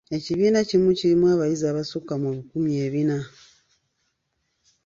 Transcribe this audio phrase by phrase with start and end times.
[0.17, 3.17] Ekibiina kimu kirimu abayizi abassukka mu bikumi ebina.